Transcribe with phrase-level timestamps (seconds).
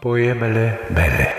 [0.00, 1.34] Poemele mele.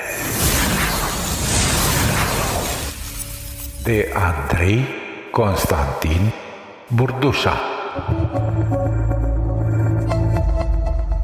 [3.83, 4.85] De Andrei
[5.32, 6.32] Constantin
[6.87, 7.60] Burdușa.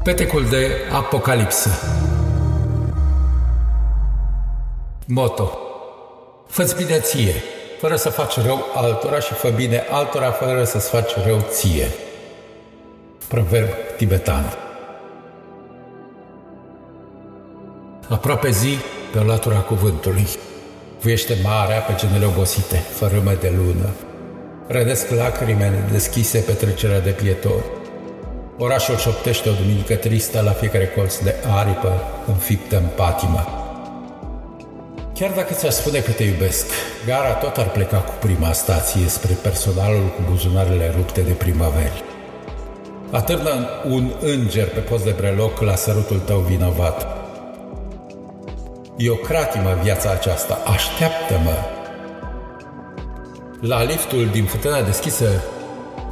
[0.02, 1.70] Petecul de Apocalipsă.
[5.06, 5.58] Moto.
[6.48, 7.34] Fă-ți bine ție,
[7.80, 11.86] fără să faci rău altora și fă bine altora fără să-ți faci rău ție.
[13.28, 14.67] Proverb tibetan
[18.08, 18.76] Aproape zi
[19.12, 20.26] pe o latura cuvântului.
[21.00, 23.88] Vuiește marea pe genele obosite, fără de lună.
[24.66, 27.64] Rădesc lacrimele deschise pe trecerea de pietori.
[28.58, 33.46] Orașul șoptește o duminică tristă la fiecare colț de aripă înfiptă în patimă.
[35.14, 36.66] Chiar dacă ți-aș spune că te iubesc,
[37.06, 42.04] gara tot ar pleca cu prima stație spre personalul cu buzunarele rupte de primăveri.
[43.10, 47.17] Atârnă un înger pe post de breloc la sărutul tău vinovat.
[49.00, 51.54] E o cratimă viața aceasta, așteaptă-mă!
[53.60, 55.42] La liftul din fântâna deschisă,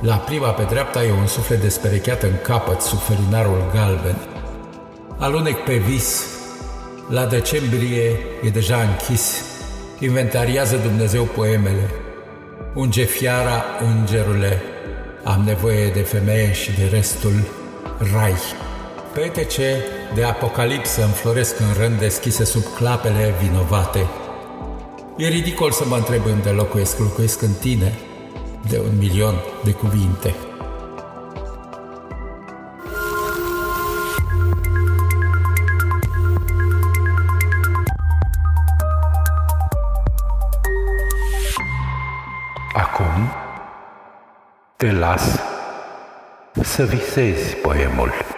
[0.01, 4.17] la prima pe dreapta e un suflet desperecheat în capăt sub felinarul galben.
[5.19, 6.27] Alunec pe vis,
[7.09, 9.45] la decembrie e deja închis,
[9.99, 11.91] inventariază Dumnezeu poemele.
[12.75, 14.63] Unge fiara, îngerule,
[15.25, 17.35] am nevoie de femeie și de restul
[18.15, 18.37] rai.
[19.17, 24.07] Petece de apocalipsă înfloresc în rând deschise sub clapele vinovate.
[25.17, 27.99] E ridicol să mă întreb unde locuiesc, locuiesc în tine,
[28.69, 30.35] de un milion de cuvinte.
[42.73, 43.33] Acum
[44.77, 45.41] te las
[46.63, 48.36] să visezi poemul.